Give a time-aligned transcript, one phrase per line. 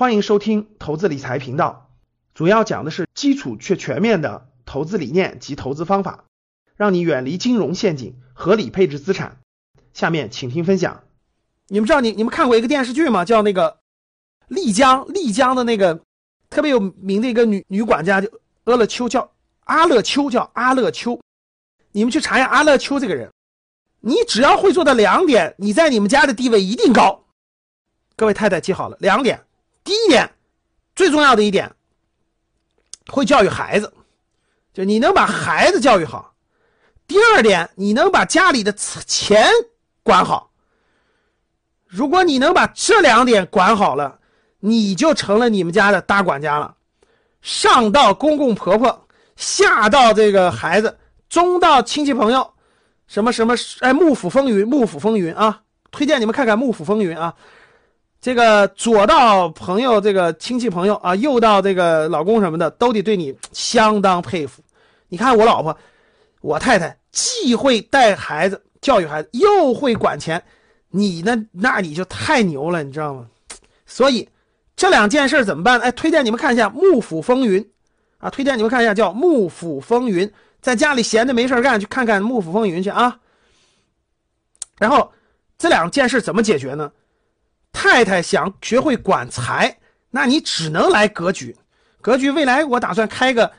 [0.00, 1.90] 欢迎收听投资理财频道，
[2.32, 6.24] 主要讲的是基础却全面的投资理念及投资方法，
[6.74, 9.36] 让你远离金融陷阱，合理配置资产。
[9.92, 11.04] 下面请听分享。
[11.68, 13.26] 你们知道你你们看过一个电视剧吗？
[13.26, 13.80] 叫那个
[14.48, 16.00] 丽江，丽江的那个
[16.48, 19.30] 特别有名的一个女女管家，就阿乐秋，叫
[19.64, 21.20] 阿乐秋，叫阿乐秋。
[21.92, 23.30] 你们去查一下阿乐秋这个人，
[24.00, 27.26] 你只要会做到两点，你在你们家的地位一定高。
[28.16, 29.44] 各位太太记好了，两点。
[29.90, 30.30] 第一点，
[30.94, 31.68] 最重要的一点，
[33.08, 33.92] 会教育孩子，
[34.72, 36.32] 就你能把孩子教育好。
[37.08, 39.50] 第二点，你能把家里的钱
[40.04, 40.52] 管好。
[41.88, 44.20] 如果你能把这两点管好了，
[44.60, 46.76] 你就成了你们家的大管家了。
[47.42, 50.96] 上到公公婆婆，下到这个孩子，
[51.28, 52.48] 中到亲戚朋友，
[53.08, 55.62] 什么什么哎，幕府风云，幕府风云啊！
[55.90, 57.34] 推荐你们看看幕府风云啊。
[58.20, 64.62] 这个左到朋友，这个亲戚朋友啊，右到这个老公什么的，都得对你相当佩服。
[65.08, 65.76] 你看我老婆，
[66.42, 70.42] 我太太既会带孩子、教育孩子，又会管钱，
[70.90, 73.26] 你呢，那你就太牛了，你知道吗？
[73.86, 74.28] 所以
[74.76, 75.80] 这两件事怎么办？
[75.80, 77.62] 哎，推荐你们看一下《幕府风云》，
[78.18, 80.28] 啊，推荐你们看一下叫《幕府风云》，
[80.60, 83.18] 在家里闲着没事干，去看看《幕府风云》去啊。
[84.78, 85.10] 然后
[85.58, 86.92] 这两件事怎么解决呢？
[87.72, 89.78] 太太想学会管财，
[90.10, 91.56] 那你只能来格局。
[92.00, 93.50] 格局未来我打算开个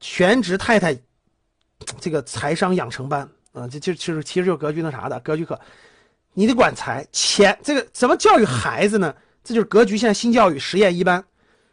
[0.00, 0.96] 全职太太
[1.98, 5.58] 这个财商养成班啊，这就其实其实就格局那啥的格局课。
[6.32, 9.14] 你得管财钱，这个怎么教育孩子呢？
[9.44, 11.24] 这就是格局现在新教育实验一班。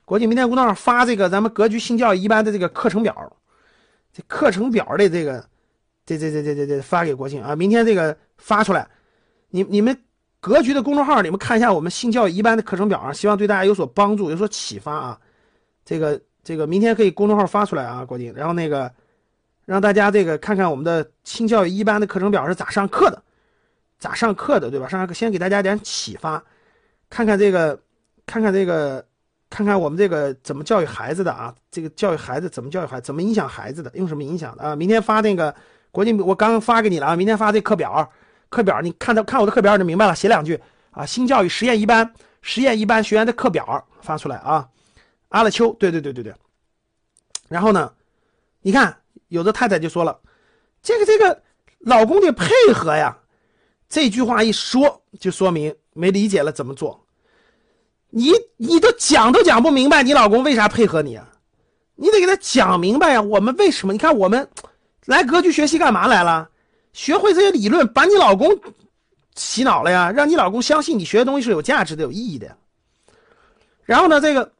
[0.05, 3.37] 国际明天公众号发这个咱们格局新教育一班的这个课程表，
[4.13, 5.45] 这课程表的这个
[6.05, 8.87] 这这这这这这发给国庆啊，明天这个发出来，
[9.49, 9.97] 你你们。
[10.39, 15.19] 格局的公众号，你们看一下我们性教育一班的课程表啊，希望对大家有所帮助，有所启发啊。
[15.83, 18.91] 这个这个明天可以公众号发出来啊，国庆，然后那个
[19.65, 23.21] 让大家这个看看我们的性教育一班的课程表是咋上课的，
[23.97, 24.87] 咋上课的，对吧？
[24.87, 26.41] 上课先给大家点启发，
[27.09, 27.77] 看看这个，
[28.25, 29.03] 看看这个，
[29.49, 31.53] 看看我们这个怎么教育孩子的啊？
[31.71, 34.75] 这个教育孩子怎么教育孩子，怎么影响孩子的，用什么影响的啊？
[34.75, 35.53] 明天发那个
[35.91, 38.07] 国庆，我刚发给你了啊，明天发这课表。
[38.49, 40.15] 课表，你看到看我的课表你就明白了。
[40.15, 40.59] 写两句
[40.91, 44.67] 啊，新教育实验一班，实验一班学员的课表发出来啊。
[45.29, 46.33] 阿勒秋，对对对对对。
[47.49, 47.91] 然后呢，
[48.61, 48.97] 你看
[49.27, 50.19] 有的太太就说了，
[50.81, 51.41] 这个这个
[51.79, 53.17] 老公得配合呀。
[53.89, 57.05] 这句话一说，就说明没理解了怎么做。
[58.09, 61.29] 你你都讲都讲不明白，你老公为啥配合你啊？
[61.95, 63.21] 你得给他讲明白呀。
[63.21, 63.93] 我们为什么？
[63.93, 64.47] 你看我们
[65.05, 66.49] 来格局学习干嘛来了？
[66.97, 68.59] 学会这些理论，把你老公
[69.35, 72.57] 洗脑了呀，让你老公相信你学的东西是有价值的、有意义的。
[73.85, 74.51] 然后呢，这个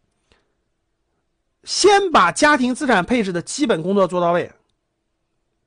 [1.63, 4.51] 先把家庭资产配置的基本工作做到位。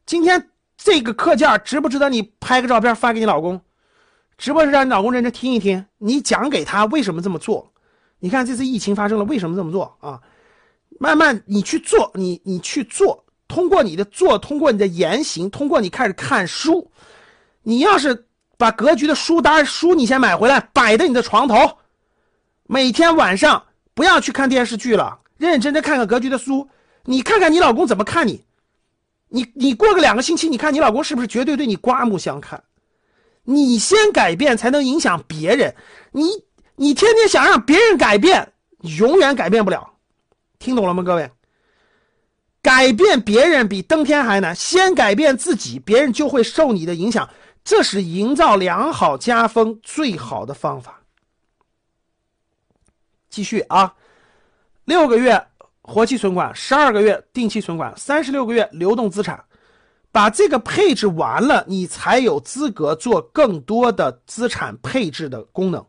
[0.06, 3.60] 今天这个课件值不值得你拍个照片发给你老公？
[4.38, 5.84] 值不值得让你老公认真听一听？
[5.98, 7.72] 你讲给他为什么这么做？
[8.20, 10.22] 你看这次疫情发生了，为什么这么做啊？
[11.00, 13.24] 慢慢你去做，你你去做。
[13.50, 16.88] 通过你的做，通过你的言行，通过你开始看书，
[17.64, 21.78] 你要是把格局的书单书你先买回来，摆在你的床头，
[22.68, 23.60] 每天晚上
[23.92, 26.68] 不要去看电视剧了，认认真真看看格局的书。
[27.04, 28.44] 你看看你老公怎么看你，
[29.28, 32.62] 你你过个两个星期，你看你老公是不是绝对对你刮目相看？
[33.42, 35.74] 你先改变，才能影响别人。
[36.12, 36.28] 你
[36.76, 38.52] 你天天想让别人改变，
[38.98, 39.94] 永远改变不了。
[40.60, 41.28] 听懂了吗，各位？
[42.62, 47.28] 改变别人比登天还难，先改变自己，别人就会受你的影响。
[47.64, 51.00] 这是营造良好家风最好的方法。
[53.28, 53.94] 继续啊，
[54.84, 55.46] 六个月
[55.82, 59.42] 活期存款，十二个月定期存款，三十六个月流动资产，
[60.10, 65.84] 把这个配置完了，你才有资格做更多的资产配置的功能。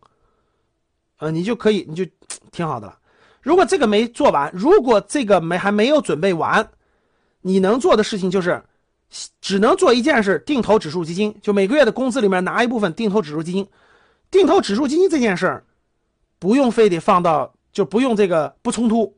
[1.18, 2.06] 呃，你就可以，你就
[2.52, 2.98] 挺好的了。
[3.42, 6.68] 如果这个没做完，如果这个没还没有准备完，
[7.42, 8.62] 你能做的事情就是，
[9.42, 11.36] 只能做一件事：定投指数基金。
[11.42, 13.68] 就每个月的工资里面拿一部分定投指数基金。
[14.30, 15.64] 定投指数基金这件事儿，
[16.40, 19.14] 不用非得放到，就不用这个不冲突，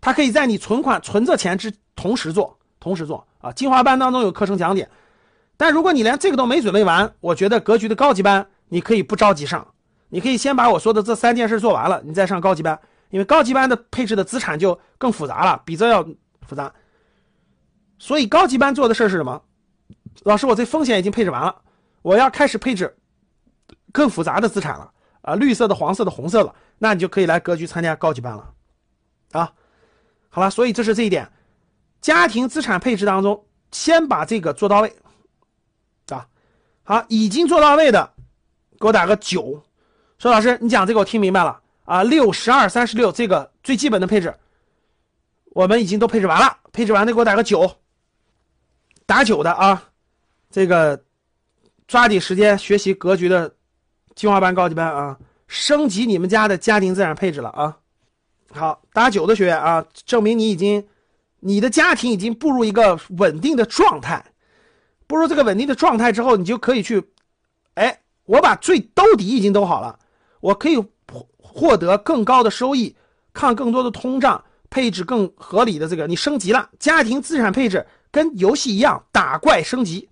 [0.00, 3.52] 它可以在你存款存着钱之同时做，同时做啊。
[3.52, 4.88] 精华班当中有课程讲解，
[5.56, 9.64] 但如果你连这个都没准备完，我觉得格局的高级班你可以不着急上，
[10.08, 12.76] 你可以先把我说的这三件事做完了，你再上高级班。
[13.10, 16.02] 因为高级班的配置的资产就更复杂了，比这要
[16.46, 16.72] 复杂。
[17.98, 19.42] 所以高级班做的事是什么？
[20.24, 21.62] 老师，我这风险已经配置完了，
[22.02, 22.96] 我要开始配置
[23.92, 28.52] 更复杂的资产了啊，绿色的、黄色的、红色的，那你就可以来格局参加高级班了
[29.32, 29.52] 啊。
[30.28, 31.30] 好了，所以这是这一点，
[32.00, 34.96] 家庭资产配置当中，先把这个做到位
[36.10, 36.26] 啊。
[36.84, 38.12] 好，已经做到位的，
[38.80, 39.62] 给我打个九。
[40.18, 44.34] 说老师，你讲这个我听明白了啊，六十二三十六这个最基本的配置，
[45.52, 47.76] 我们已经都配置完了，配置完的给我打个九。
[49.06, 49.82] 打九的啊，
[50.50, 51.02] 这个
[51.86, 53.54] 抓紧时间学习格局的
[54.14, 57.78] 精华班、高级班啊，升级你们家的家庭资产配置了啊。
[58.50, 60.86] 好，打九的学员啊，证明你已经，
[61.40, 64.22] 你的家庭已经步入一个稳定的状态。
[65.06, 67.02] 步入这个稳定的状态之后，你就可以去，
[67.76, 69.98] 哎，我把最兜底已经兜好了，
[70.40, 70.76] 我可以
[71.58, 72.94] 获得更高的收益，
[73.32, 77.84] 抗更多的通胀，配置更合理的这个，你升级了家庭资产配置。
[78.10, 80.08] 跟游戏一样，打怪升级，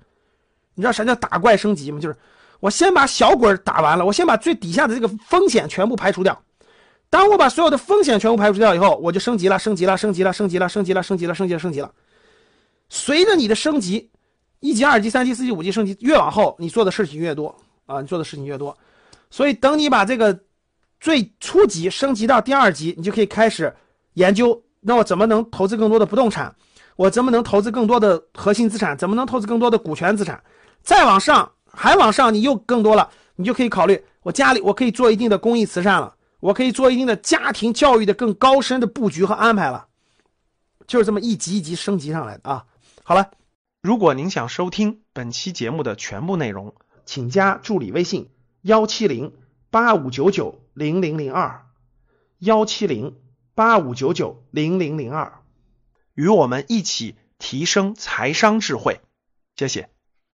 [0.75, 1.99] 你知道啥叫打怪升级吗？
[1.99, 2.17] 就是
[2.61, 6.39] 我先把小鬼打完了，我先把最底下的这个风险全部排除掉。
[7.09, 11.91] 当我把所有的风险全部排除掉以后，我就升级了，升级了，升级了，升级了，升级了，升级了，升级了，升级了。
[12.91, 14.11] 随着你的升级，
[14.61, 17.55] 一级、二级、三级、四级、五级升级，越往后你做的事情越多
[17.87, 18.77] 啊，你做的事情越多。
[19.31, 20.39] 所以等你把这个
[21.07, 23.73] 最初级升级到第二级，你就可以开始
[24.15, 26.53] 研究，那我怎么能投资更多的不动产？
[26.97, 28.99] 我怎么能投资更多的核心资产？
[28.99, 30.43] 怎么能投资更多的股权资产？
[30.83, 39.87] 再往上，还往上，你又更多了，你就可以考虑，我家里我可以做一定的公益慈善了，我可以做一定的家庭教育的更高深的布局和安排了，
[40.89, 42.65] 就是这么一级一级升级上来的啊。
[43.05, 43.31] 好了，
[43.81, 46.75] 如果您想收听本期节目的全部内容，
[47.05, 48.29] 请加助理微信
[48.63, 49.33] 幺七零
[49.77, 51.67] 八五九九零零零二
[52.39, 53.15] 幺七零
[53.55, 55.43] 八五九九零零零二。
[56.15, 59.03] 与我们一起提升财商智慧，
[59.55, 59.91] 谢谢。